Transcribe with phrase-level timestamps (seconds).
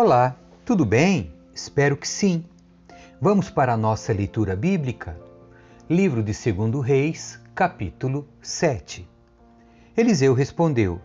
[0.00, 1.34] Olá, tudo bem?
[1.52, 2.44] Espero que sim.
[3.20, 5.18] Vamos para a nossa leitura bíblica?
[5.90, 9.10] Livro de 2 Reis, capítulo 7.
[9.96, 11.00] Eliseu respondeu: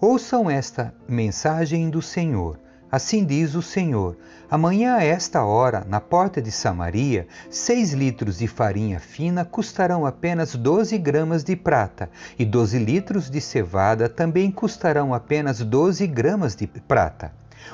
[0.00, 2.58] Ouçam esta mensagem do Senhor.
[2.90, 4.16] Assim diz o Senhor:
[4.50, 10.54] Amanhã, a esta hora, na porta de Samaria, seis litros de farinha fina custarão apenas
[10.54, 12.08] doze gramas de prata,
[12.38, 17.30] e doze litros de cevada também custarão apenas doze gramas de prata.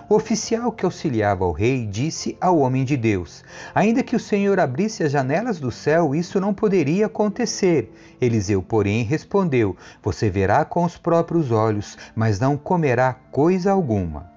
[0.09, 3.45] O oficial que auxiliava o rei disse ao homem de Deus:
[3.75, 7.93] Ainda que o Senhor abrisse as janelas do céu, isso não poderia acontecer.
[8.21, 14.35] Eliseu, porém, respondeu: Você verá com os próprios olhos, mas não comerá coisa alguma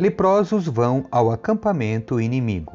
[0.00, 2.72] leprosos vão ao acampamento inimigo.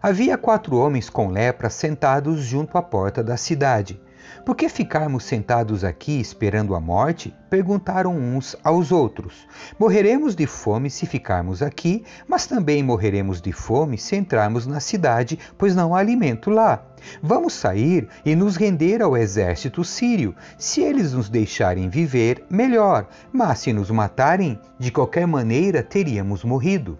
[0.00, 4.00] Havia quatro homens com lepra sentados junto à porta da cidade.
[4.44, 7.34] Por que ficarmos sentados aqui esperando a morte?
[7.48, 9.46] Perguntaram uns aos outros.
[9.78, 15.38] Morreremos de fome se ficarmos aqui, mas também morreremos de fome se entrarmos na cidade,
[15.56, 16.84] pois não há alimento lá.
[17.22, 20.34] Vamos sair e nos render ao exército sírio.
[20.58, 26.98] Se eles nos deixarem viver, melhor, mas se nos matarem, de qualquer maneira teríamos morrido.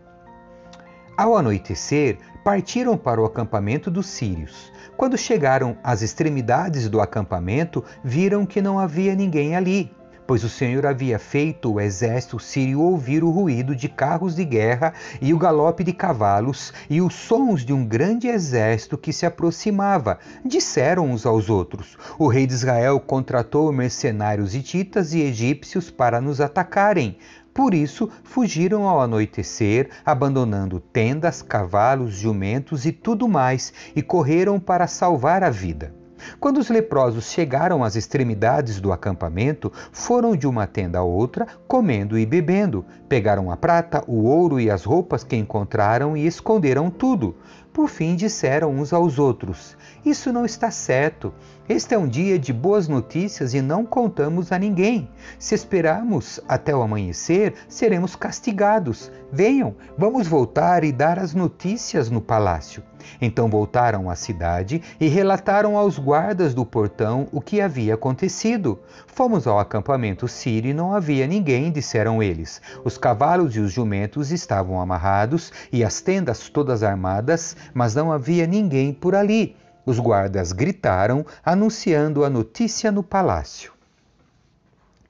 [1.17, 4.73] Ao anoitecer, partiram para o acampamento dos sírios.
[4.97, 9.95] Quando chegaram às extremidades do acampamento, viram que não havia ninguém ali,
[10.27, 14.95] pois o Senhor havia feito o exército sírio ouvir o ruído de carros de guerra
[15.21, 20.19] e o galope de cavalos e os sons de um grande exército que se aproximava.
[20.45, 26.41] Disseram uns aos outros: O rei de Israel contratou mercenários hititas e egípcios para nos
[26.41, 27.19] atacarem.
[27.55, 34.87] Por isso, fugiram ao anoitecer, abandonando tendas, cavalos, jumentos e tudo mais, e correram para
[34.87, 35.95] salvar a vida.
[36.39, 42.19] Quando os leprosos chegaram às extremidades do acampamento, foram de uma tenda a outra, comendo
[42.19, 42.85] e bebendo.
[43.09, 47.37] Pegaram a prata, o ouro e as roupas que encontraram e esconderam tudo.
[47.73, 51.33] Por fim, disseram uns aos outros: Isso não está certo.
[51.69, 55.09] Este é um dia de boas notícias e não contamos a ninguém.
[55.39, 59.13] Se esperarmos até o amanhecer, seremos castigados.
[59.31, 62.83] Venham, vamos voltar e dar as notícias no palácio.
[63.21, 68.81] Então voltaram à cidade e relataram aos guardas do portão o que havia acontecido.
[69.07, 72.61] Fomos ao acampamento sírio e não havia ninguém, disseram eles.
[72.85, 78.49] Os cavalos e os jumentos estavam amarrados e as tendas todas armadas, mas não havia
[78.49, 79.62] ninguém por ali.
[79.85, 83.73] Os guardas gritaram, anunciando a notícia no palácio.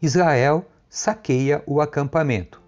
[0.00, 2.62] Israel saqueia o acampamento.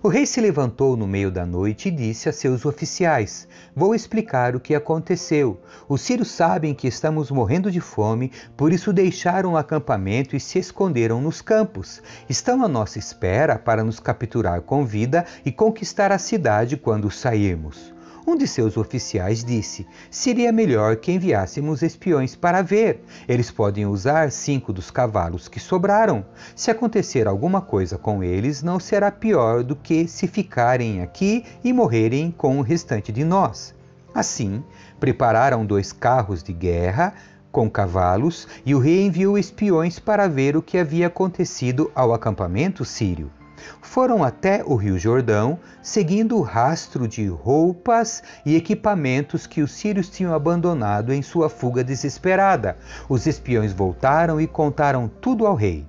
[0.00, 4.54] O rei se levantou no meio da noite e disse a seus oficiais: Vou explicar
[4.54, 5.60] o que aconteceu.
[5.88, 10.60] Os sírios sabem que estamos morrendo de fome, por isso deixaram o acampamento e se
[10.60, 12.00] esconderam nos campos.
[12.28, 17.92] Estão à nossa espera para nos capturar com vida e conquistar a cidade quando sairmos.
[18.28, 23.02] Um de seus oficiais disse: Seria melhor que enviássemos espiões para ver.
[23.26, 26.26] Eles podem usar cinco dos cavalos que sobraram.
[26.54, 31.72] Se acontecer alguma coisa com eles, não será pior do que se ficarem aqui e
[31.72, 33.74] morrerem com o restante de nós.
[34.14, 34.62] Assim,
[35.00, 37.14] prepararam dois carros de guerra
[37.50, 42.84] com cavalos e o rei enviou espiões para ver o que havia acontecido ao acampamento
[42.84, 43.37] sírio.
[43.82, 50.08] Foram até o Rio Jordão, seguindo o rastro de roupas e equipamentos que os sírios
[50.08, 52.76] tinham abandonado em sua fuga desesperada.
[53.08, 55.86] Os espiões voltaram e contaram tudo ao rei.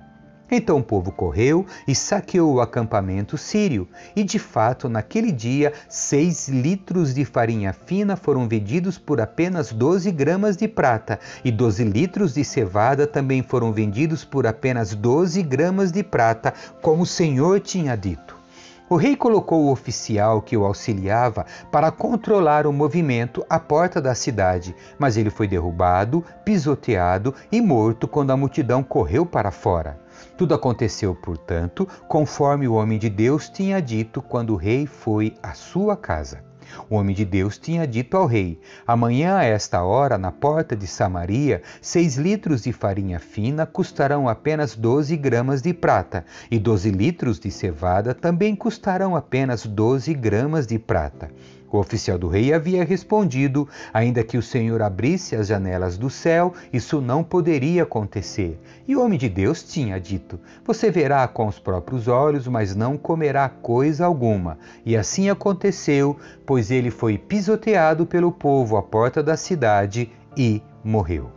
[0.50, 6.48] Então o povo correu e saqueou o acampamento sírio, e de fato, naquele dia, seis
[6.48, 12.34] litros de farinha fina foram vendidos por apenas 12 gramas de prata, e 12 litros
[12.34, 16.52] de cevada também foram vendidos por apenas 12 gramas de prata,
[16.82, 18.40] como o Senhor tinha dito.
[18.88, 24.16] O rei colocou o oficial que o auxiliava para controlar o movimento à porta da
[24.16, 29.96] cidade, mas ele foi derrubado, pisoteado e morto quando a multidão correu para fora.
[30.36, 35.54] Tudo aconteceu, portanto, conforme o homem de Deus tinha dito quando o rei foi à
[35.54, 36.50] sua casa.
[36.88, 40.86] O homem de Deus tinha dito ao rei: Amanhã, a esta hora, na porta de
[40.86, 47.40] Samaria, seis litros de farinha fina custarão apenas doze gramas de prata, e doze litros
[47.40, 51.30] de cevada também custarão apenas doze gramas de prata.
[51.72, 56.52] O oficial do rei havia respondido: ainda que o Senhor abrisse as janelas do céu,
[56.72, 58.60] isso não poderia acontecer.
[58.88, 62.98] E o homem de Deus tinha dito: Você verá com os próprios olhos, mas não
[62.98, 64.58] comerá coisa alguma.
[64.84, 71.30] E assim aconteceu, pois ele foi pisoteado pelo povo à porta da cidade e morreu.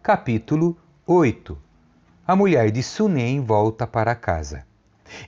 [0.00, 0.76] Capítulo
[1.06, 1.58] 8
[2.26, 4.71] A mulher de Sunem volta para casa.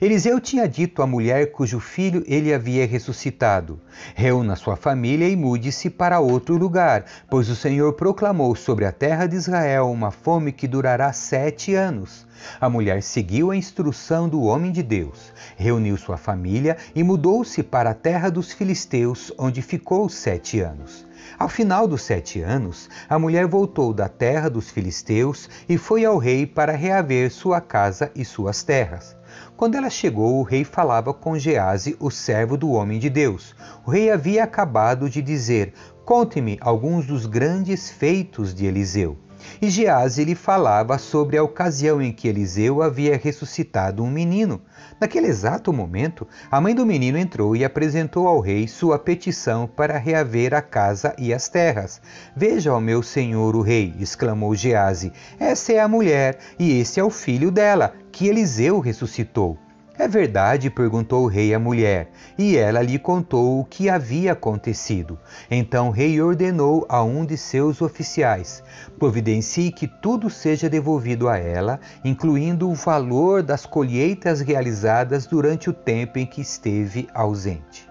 [0.01, 3.79] Eliseu tinha dito à mulher cujo filho ele havia ressuscitado:
[4.13, 9.25] Reúna sua família e mude-se para outro lugar, pois o Senhor proclamou sobre a terra
[9.25, 12.25] de Israel uma fome que durará sete anos.
[12.59, 17.91] A mulher seguiu a instrução do homem de Deus, reuniu sua família e mudou-se para
[17.91, 21.05] a terra dos filisteus, onde ficou sete anos.
[21.39, 26.17] Ao final dos sete anos, a mulher voltou da terra dos filisteus e foi ao
[26.17, 29.15] rei para reaver sua casa e suas terras.
[29.57, 33.55] Quando ela chegou, o rei falava com Gease, o servo do homem de Deus.
[33.85, 35.73] O rei havia acabado de dizer:
[36.03, 39.17] Conte-me alguns dos grandes feitos de Eliseu.
[39.61, 44.61] E Gease lhe falava sobre a ocasião em que Eliseu havia ressuscitado um menino.
[44.99, 49.97] Naquele exato momento, a mãe do menino entrou e apresentou ao rei sua petição para
[49.97, 52.01] reaver a casa e as terras.
[52.35, 57.03] Veja, ó meu senhor o rei, exclamou Gease, essa é a mulher e esse é
[57.03, 59.57] o filho dela, que Eliseu ressuscitou.
[59.97, 60.69] É verdade?
[60.69, 65.17] perguntou o rei à mulher, e ela lhe contou o que havia acontecido.
[65.49, 68.61] Então o rei ordenou a um de seus oficiais:
[68.99, 75.73] providencie que tudo seja devolvido a ela, incluindo o valor das colheitas realizadas durante o
[75.73, 77.89] tempo em que esteve ausente.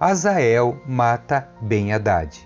[0.00, 2.38] Azael mata Ben-Hadad.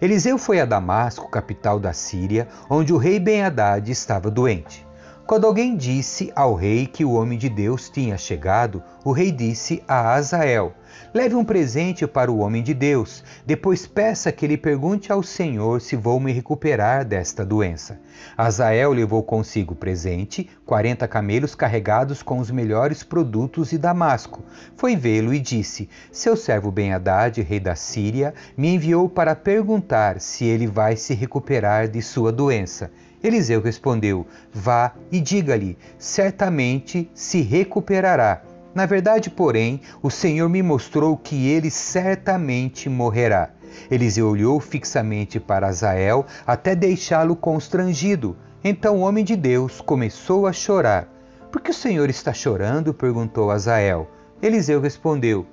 [0.00, 4.86] Eliseu foi a Damasco, capital da Síria, onde o rei Ben-Hadad estava doente.
[5.30, 9.80] Quando alguém disse ao rei que o homem de Deus tinha chegado, o rei disse
[9.86, 10.72] a Azael:
[11.14, 15.80] Leve um presente para o homem de Deus, depois peça que ele pergunte ao Senhor
[15.80, 18.00] se vou me recuperar desta doença.
[18.36, 24.42] Azael levou consigo presente, quarenta camelos carregados com os melhores produtos de Damasco.
[24.76, 30.44] Foi vê-lo e disse: Seu servo Ben-Hadad, rei da Síria, me enviou para perguntar se
[30.44, 32.90] ele vai se recuperar de sua doença.
[33.22, 38.42] Eliseu respondeu: Vá e diga-lhe: certamente se recuperará.
[38.74, 43.50] Na verdade, porém, o Senhor me mostrou que ele certamente morrerá.
[43.90, 48.36] Eliseu olhou fixamente para Azael até deixá-lo constrangido.
[48.62, 51.08] Então o homem de Deus começou a chorar.
[51.50, 52.94] Por que o Senhor está chorando?
[52.94, 54.08] perguntou Azael.
[54.40, 55.46] Eliseu respondeu: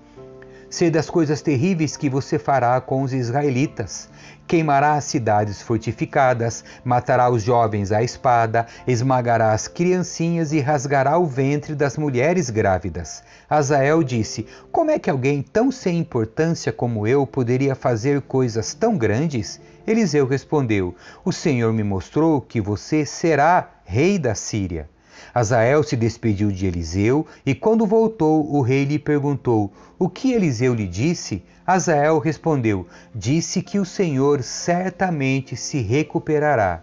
[0.69, 4.09] Sei das coisas terríveis que você fará com os israelitas.
[4.45, 11.25] Queimará as cidades fortificadas, matará os jovens à espada, esmagará as criancinhas e rasgará o
[11.25, 13.23] ventre das mulheres grávidas.
[13.49, 18.97] Azael disse: Como é que alguém tão sem importância como eu poderia fazer coisas tão
[18.97, 19.61] grandes?
[19.85, 20.93] Eliseu respondeu:
[21.23, 24.89] O Senhor me mostrou que você será rei da Síria.
[25.37, 30.73] Azael se despediu de Eliseu e, quando voltou, o rei lhe perguntou: O que Eliseu
[30.73, 31.43] lhe disse?
[31.63, 36.81] Azael respondeu: Disse que o Senhor certamente se recuperará.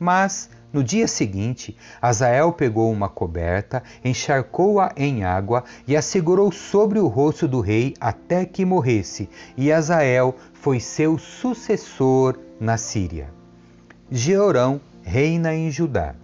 [0.00, 6.98] Mas, no dia seguinte, Azael pegou uma coberta, encharcou-a em água e a segurou sobre
[6.98, 13.28] o rosto do rei até que morresse, e Azael foi seu sucessor na Síria.
[14.10, 16.16] Jeorão reina em Judá.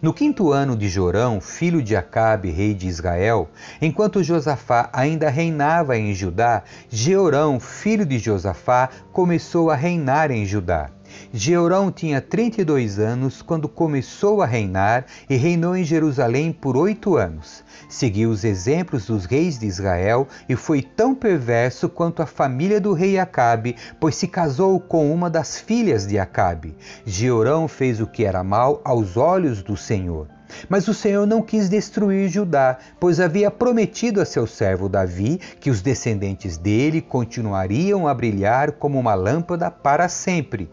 [0.00, 3.48] No quinto ano de Jorão, filho de Acabe, rei de Israel,
[3.82, 10.88] enquanto Josafá ainda reinava em Judá, Jeorão, filho de Josafá, começou a reinar em Judá.
[11.32, 17.62] Jeorão tinha 32 anos quando começou a reinar e reinou em Jerusalém por oito anos.
[17.88, 22.92] Seguiu os exemplos dos reis de Israel e foi tão perverso quanto a família do
[22.92, 26.76] rei Acabe, pois se casou com uma das filhas de Acabe.
[27.04, 30.28] Jeorão fez o que era mal aos olhos do Senhor.
[30.68, 35.70] Mas o Senhor não quis destruir Judá, pois havia prometido a seu servo Davi que
[35.70, 40.68] os descendentes dele continuariam a brilhar como uma lâmpada para sempre.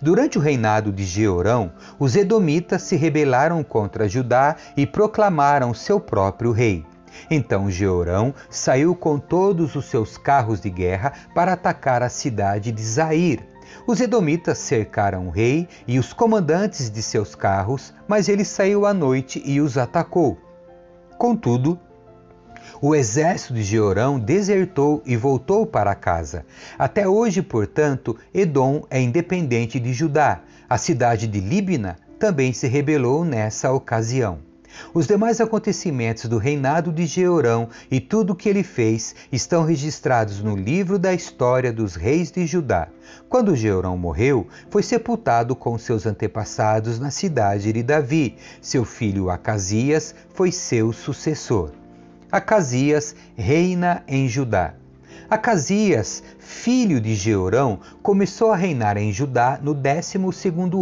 [0.00, 6.52] Durante o reinado de Jeorão, os edomitas se rebelaram contra Judá e proclamaram seu próprio
[6.52, 6.84] rei.
[7.30, 12.82] Então Jeorão saiu com todos os seus carros de guerra para atacar a cidade de
[12.82, 13.40] Zair.
[13.86, 18.94] Os edomitas cercaram o rei e os comandantes de seus carros, mas ele saiu à
[18.94, 20.38] noite e os atacou.
[21.18, 21.78] Contudo,
[22.80, 26.44] o exército de Jeorão desertou e voltou para casa.
[26.78, 30.40] Até hoje, portanto, Edom é independente de Judá.
[30.68, 34.48] A cidade de Líbina também se rebelou nessa ocasião.
[34.92, 40.42] Os demais acontecimentos do reinado de Jeorão e tudo o que ele fez estão registrados
[40.42, 42.88] no livro da história dos reis de Judá.
[43.28, 48.36] Quando Jeorão morreu, foi sepultado com seus antepassados na cidade de Davi.
[48.60, 51.77] Seu filho Acasias foi seu sucessor.
[52.30, 54.74] Acasias reina em Judá.
[55.30, 60.18] Acasias, filho de Jeorão, começou a reinar em Judá no 12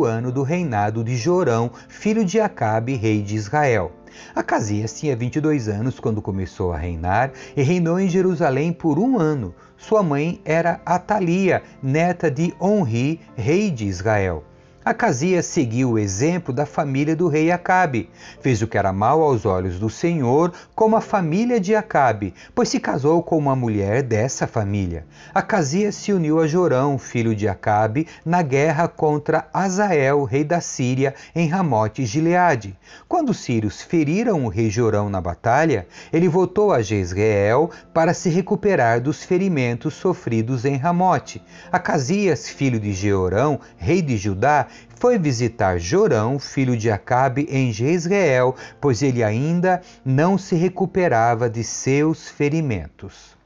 [0.04, 3.92] ano do reinado de Jorão, filho de Acabe, rei de Israel.
[4.34, 9.54] Acasias tinha 22 anos quando começou a reinar e reinou em Jerusalém por um ano.
[9.76, 14.42] Sua mãe era Atalia, neta de Onri, rei de Israel.
[14.86, 18.08] Acasias seguiu o exemplo da família do rei Acabe.
[18.40, 22.68] Fez o que era mal aos olhos do Senhor, como a família de Acabe, pois
[22.68, 25.04] se casou com uma mulher dessa família.
[25.34, 31.16] Acasias se uniu a Jorão, filho de Acabe, na guerra contra Azael, rei da Síria,
[31.34, 32.78] em Ramote Gileade.
[33.08, 38.28] Quando os sírios feriram o rei Jorão na batalha, ele voltou a Jezreel para se
[38.28, 41.42] recuperar dos ferimentos sofridos em Ramote.
[41.72, 48.54] Acasias, filho de Jeorão, rei de Judá, foi visitar Jorão, filho de Acabe, em Jezreel,
[48.80, 53.37] pois ele ainda não se recuperava de seus ferimentos.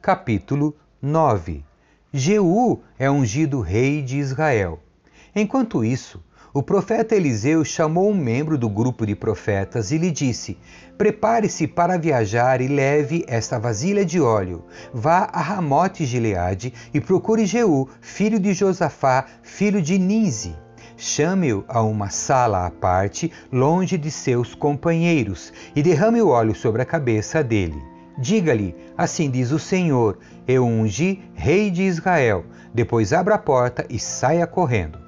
[0.00, 1.64] Capítulo 9
[2.12, 4.78] Jeú é ungido rei de Israel.
[5.34, 6.22] Enquanto isso,
[6.54, 10.58] o profeta Eliseu chamou um membro do grupo de profetas e lhe disse:
[10.98, 14.66] Prepare-se para viajar e leve esta vasilha de óleo.
[14.92, 20.54] Vá a Ramote Gileade e procure Jeú, filho de Josafá, filho de Ninzi.
[20.94, 26.82] Chame-o a uma sala à parte, longe de seus companheiros, e derrame o óleo sobre
[26.82, 27.82] a cabeça dele.
[28.18, 32.44] Diga-lhe: Assim diz o Senhor: Eu ungi rei de Israel.
[32.74, 35.01] Depois abra a porta e saia correndo.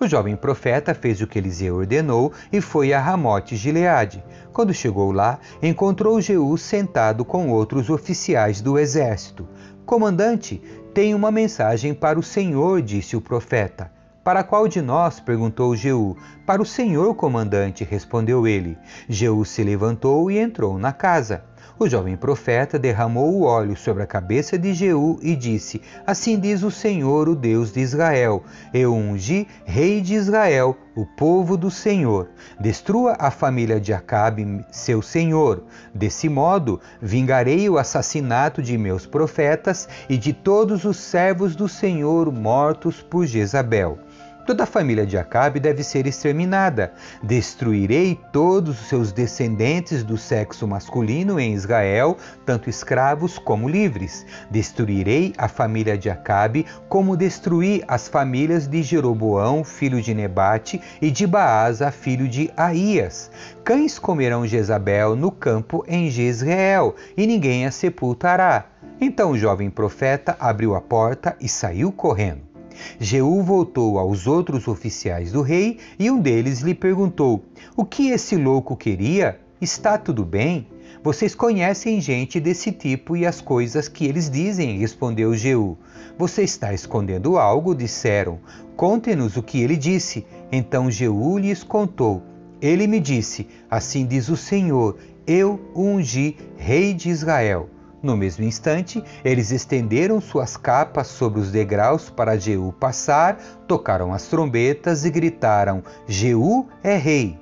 [0.00, 4.24] O jovem profeta fez o que Eliseu ordenou e foi a Ramote Gileade.
[4.50, 9.46] Quando chegou lá, encontrou Jeú sentado com outros oficiais do exército.
[9.84, 10.62] Comandante,
[10.94, 13.92] tenho uma mensagem para o senhor, disse o profeta.
[14.24, 15.20] Para qual de nós?
[15.20, 16.16] perguntou Jeú.
[16.46, 18.78] Para o senhor, comandante, respondeu ele.
[19.06, 21.44] Jeú se levantou e entrou na casa.
[21.82, 26.62] O jovem profeta derramou o óleo sobre a cabeça de Jeú e disse: Assim diz
[26.62, 28.44] o Senhor, o Deus de Israel:
[28.74, 32.28] Eu ungi rei de Israel, o povo do Senhor.
[32.60, 35.64] Destrua a família de Acabe, seu senhor.
[35.94, 42.30] Desse modo, vingarei o assassinato de meus profetas e de todos os servos do Senhor
[42.30, 43.98] mortos por Jezabel.
[44.46, 46.92] Toda a família de Acabe deve ser exterminada.
[47.22, 54.26] Destruirei todos os seus descendentes do sexo masculino em Israel, tanto escravos como livres.
[54.50, 61.10] Destruirei a família de Acabe, como destruí as famílias de Jeroboão, filho de Nebate, e
[61.10, 63.30] de Baasa, filho de Aías.
[63.62, 68.66] Cães comerão Jezabel no campo em Jezreel, e ninguém a sepultará.
[69.00, 72.49] Então o jovem profeta abriu a porta e saiu correndo.
[72.98, 77.44] Jeú voltou aos outros oficiais do rei e um deles lhe perguntou:
[77.76, 79.40] O que esse louco queria?
[79.60, 80.66] Está tudo bem?
[81.02, 85.78] Vocês conhecem gente desse tipo e as coisas que eles dizem, respondeu Jeú.
[86.18, 87.74] Você está escondendo algo?
[87.74, 88.38] disseram.
[88.76, 90.26] Conte-nos o que ele disse.
[90.52, 92.22] Então Jeú lhes contou.
[92.60, 97.70] Ele me disse: Assim diz o Senhor: Eu ungi rei de Israel.
[98.02, 104.26] No mesmo instante, eles estenderam suas capas sobre os degraus para Jeú passar, tocaram as
[104.26, 107.38] trombetas e gritaram: Jeú é rei.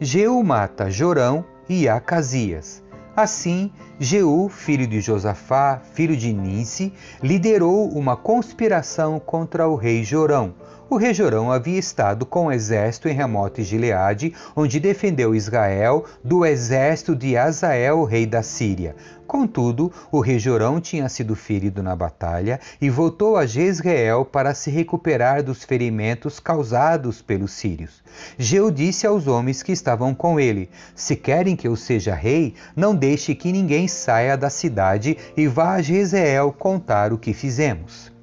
[0.00, 2.82] Jeú mata Jorão e Acasias.
[3.14, 10.54] Assim, Jeú, filho de Josafá, filho de Ninsi, liderou uma conspiração contra o rei Jorão
[10.88, 16.46] o rei Jorão havia estado com o exército em Ramote Gileade, onde defendeu Israel do
[16.46, 18.94] exército de Azael, rei da Síria.
[19.26, 24.70] Contudo, o rei Jorão tinha sido ferido na batalha e voltou a Jezreel para se
[24.70, 28.02] recuperar dos ferimentos causados pelos sírios.
[28.38, 32.94] Jeu disse aos homens que estavam com ele: Se querem que eu seja rei, não
[32.94, 38.15] deixe que ninguém saia da cidade e vá a Jezreel contar o que fizemos.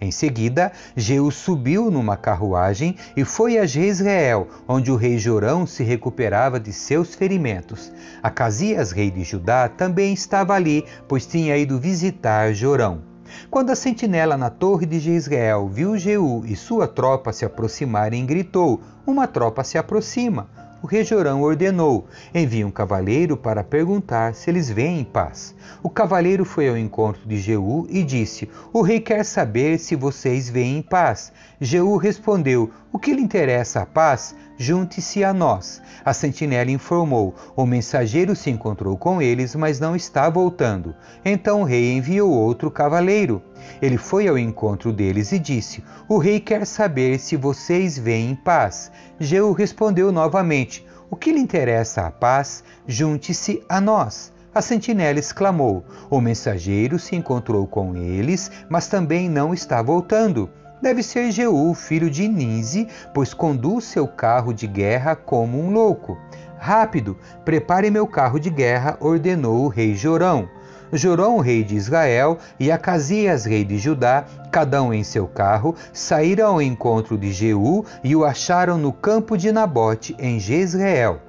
[0.00, 5.82] Em seguida, Jeú subiu numa carruagem e foi a Jezreel, onde o rei Jorão se
[5.82, 7.92] recuperava de seus ferimentos.
[8.22, 13.02] Acasias, rei de Judá, também estava ali, pois tinha ido visitar Jorão.
[13.50, 18.80] Quando a sentinela na torre de Jezreel viu Jeú e sua tropa se aproximarem, gritou:
[19.06, 20.48] Uma tropa se aproxima
[20.82, 25.54] o rei Jorão ordenou: envie um cavaleiro para perguntar se eles vêm em paz.
[25.82, 30.48] O cavaleiro foi ao encontro de Jeú e disse: O rei quer saber se vocês
[30.48, 31.32] vêm em paz.
[31.60, 34.34] Jeú respondeu: O que lhe interessa a paz?
[34.62, 35.80] Junte-se a nós.
[36.04, 40.94] A sentinela informou: O mensageiro se encontrou com eles, mas não está voltando.
[41.24, 43.42] Então o rei enviou outro cavaleiro.
[43.80, 48.34] Ele foi ao encontro deles e disse: O rei quer saber se vocês vêm em
[48.34, 48.92] paz.
[49.18, 52.62] Jeú respondeu novamente: O que lhe interessa a paz?
[52.86, 54.30] Junte-se a nós.
[54.54, 60.50] A sentinela exclamou: O mensageiro se encontrou com eles, mas também não está voltando.
[60.80, 66.16] Deve ser Jeú, filho de Ninze, pois conduz seu carro de guerra como um louco.
[66.58, 70.48] Rápido, prepare meu carro de guerra, ordenou o rei Jorão.
[70.92, 76.48] Jorão, rei de Israel, e Acasias, rei de Judá, cada um em seu carro, saíram
[76.48, 81.20] ao encontro de Jeú e o acharam no campo de Nabote, em Jezreel.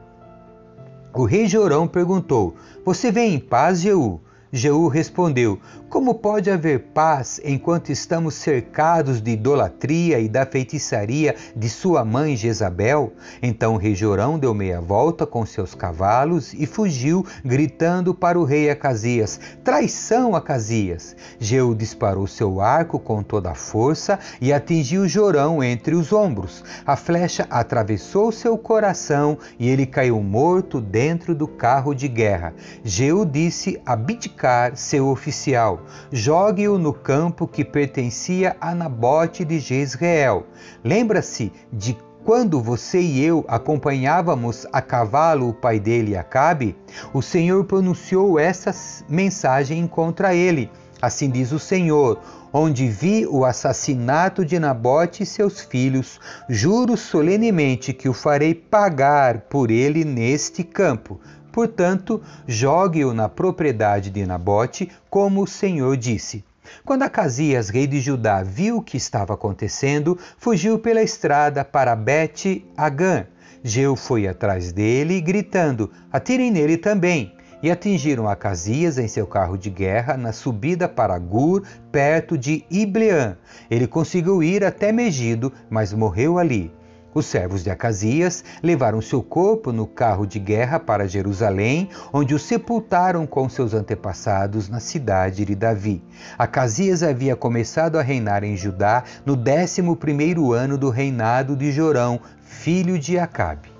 [1.14, 2.56] O rei Jorão perguntou:
[2.86, 4.22] Você vem em paz, Jeú?
[4.54, 11.70] Jeú respondeu: Como pode haver paz enquanto estamos cercados de idolatria e da feitiçaria de
[11.70, 13.14] sua mãe Jezabel?
[13.42, 18.44] Então o rei Jorão deu meia volta com seus cavalos e fugiu, gritando para o
[18.44, 21.16] rei Acasias: Traição, Acasias!
[21.40, 26.62] Jeú disparou seu arco com toda a força e atingiu Jorão entre os ombros.
[26.86, 32.54] A flecha atravessou seu coração e ele caiu morto dentro do carro de guerra.
[32.84, 34.41] Jeú disse abdicar
[34.76, 35.82] seu oficial,
[36.12, 40.46] jogue-o no campo que pertencia a Nabote de Jezreel.
[40.84, 46.76] Lembra-se de quando você e eu acompanhávamos a cavalo o pai dele, Acabe?
[47.14, 48.74] O Senhor pronunciou essa
[49.10, 50.70] mensagem contra ele.
[51.02, 52.20] Assim diz o Senhor:
[52.54, 59.42] onde vi o assassinato de Nabote e seus filhos, juro solenemente que o farei pagar
[59.42, 61.20] por ele neste campo.
[61.52, 66.44] Portanto, jogue-o na propriedade de Nabote, como o Senhor disse.
[66.86, 73.26] Quando Acasias, rei de Judá, viu o que estava acontecendo, fugiu pela estrada para Bet-Agã.
[73.64, 77.36] Geu foi atrás dele, gritando: Atirem nele também!
[77.62, 83.38] E atingiram Acasias em seu carro de guerra na subida para Gur, perto de Ibleã.
[83.70, 86.72] Ele conseguiu ir até Megido, mas morreu ali.
[87.14, 92.40] Os servos de Acasias levaram seu corpo no carro de guerra para Jerusalém, onde o
[92.40, 96.04] sepultaram com seus antepassados na cidade de Davi.
[96.38, 102.20] Acasias havia começado a reinar em Judá no décimo primeiro ano do reinado de Jorão,
[102.42, 103.72] filho de Acabe.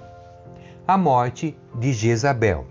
[0.88, 2.71] A morte de Jezabel.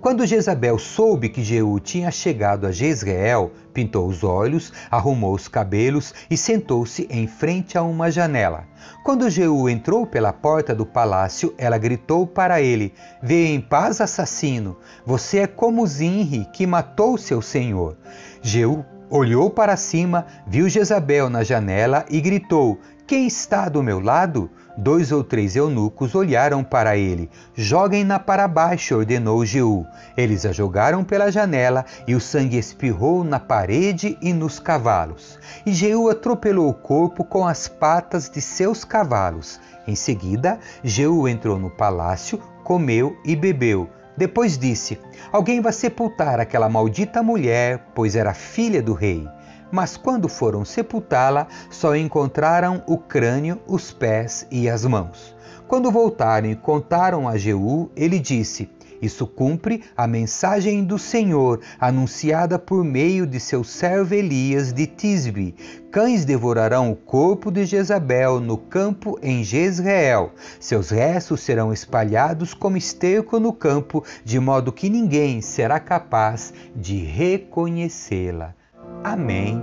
[0.00, 6.12] Quando Jezabel soube que Jeú tinha chegado a Jezreel, pintou os olhos, arrumou os cabelos
[6.30, 8.64] e sentou-se em frente a uma janela.
[9.04, 12.92] Quando Jeú entrou pela porta do palácio, ela gritou para ele:
[13.22, 14.76] Vê em paz, assassino.
[15.04, 17.96] Você é como Zinri, que matou seu senhor.
[18.40, 24.50] Jeú olhou para cima, viu Jezabel na janela e gritou: Quem está do meu lado?
[24.74, 27.28] Dois ou três eunucos olharam para ele.
[27.54, 29.84] Joguem-na para baixo, ordenou Jeú.
[30.16, 35.38] Eles a jogaram pela janela e o sangue espirrou na parede e nos cavalos.
[35.66, 39.60] E Jeú atropelou o corpo com as patas de seus cavalos.
[39.86, 43.90] Em seguida, Jeú entrou no palácio, comeu e bebeu.
[44.16, 44.98] Depois disse:
[45.30, 49.28] Alguém vai sepultar aquela maldita mulher, pois era filha do rei
[49.72, 55.31] mas quando foram sepultá-la, só encontraram o crânio, os pés e as mãos.
[55.72, 58.68] Quando voltaram e contaram a Jeú, ele disse:
[59.00, 65.54] Isso cumpre a mensagem do Senhor, anunciada por meio de seu servo Elias de Tisbe.
[65.90, 70.32] Cães devorarão o corpo de Jezabel no campo em Jezreel.
[70.60, 76.98] Seus restos serão espalhados como esterco no campo, de modo que ninguém será capaz de
[76.98, 78.54] reconhecê-la.
[79.02, 79.58] Amém.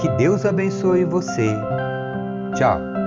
[0.00, 1.52] Que Deus abençoe você.
[2.54, 2.97] Tchau.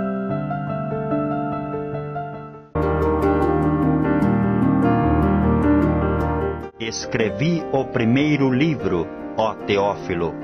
[6.91, 10.35] Escrevi o primeiro livro, ó Teófilo,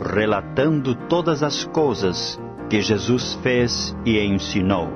[0.00, 4.88] relatando todas as coisas que Jesus fez e ensinou